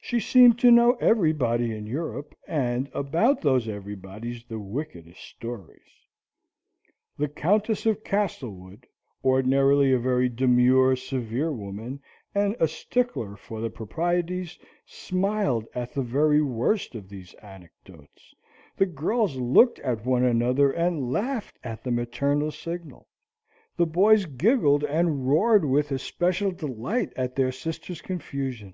She 0.00 0.20
seemed 0.20 0.56
to 0.60 0.70
know 0.70 0.92
everybody 1.00 1.76
in 1.76 1.84
Europe, 1.84 2.32
and 2.46 2.88
about 2.94 3.40
those 3.40 3.66
everybodies 3.66 4.44
the 4.46 4.60
wickedest 4.60 5.20
stories. 5.20 5.88
The 7.16 7.26
Countess 7.26 7.84
of 7.84 8.04
Castlewood, 8.04 8.86
ordinarily 9.24 9.92
a 9.92 9.98
very 9.98 10.28
demure, 10.28 10.94
severe 10.94 11.50
woman, 11.50 12.00
and 12.36 12.54
a 12.60 12.68
stickler 12.68 13.34
for 13.34 13.60
the 13.60 13.68
proprieties, 13.68 14.56
smiled 14.86 15.66
at 15.74 15.92
the 15.92 16.02
very 16.04 16.40
worst 16.40 16.94
of 16.94 17.08
these 17.08 17.34
anecdotes; 17.42 18.32
the 18.76 18.86
girls 18.86 19.34
looked 19.38 19.80
at 19.80 20.06
one 20.06 20.22
another 20.22 20.70
and 20.70 21.10
laughed 21.10 21.58
at 21.64 21.82
the 21.82 21.90
maternal 21.90 22.52
signal; 22.52 23.08
the 23.76 23.86
boys 23.86 24.24
giggled 24.26 24.84
and 24.84 25.26
roared 25.28 25.64
with 25.64 25.90
especial 25.90 26.52
delight 26.52 27.12
at 27.16 27.34
their 27.34 27.50
sisters' 27.50 28.00
confusion. 28.00 28.72